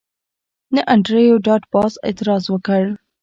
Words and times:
نه 0.75 0.81
انډریو 0.93 1.37
ډاټ 1.45 1.63
باس 1.73 1.93
اعتراض 2.05 2.43
وکړ 2.49 2.83